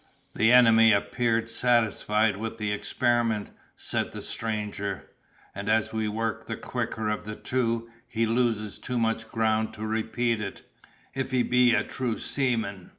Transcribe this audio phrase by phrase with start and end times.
[0.33, 5.11] "The enemy appear satisfied with the experiment," said the stranger;
[5.53, 9.85] "and as we work the quicker of the two, he loses too much ground to
[9.85, 10.63] repeat it,
[11.13, 12.89] if he be a true seaman."